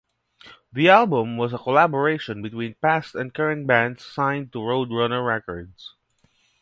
[0.73, 5.93] The album was a collaboration between past and current bands signed to Roadrunner Records.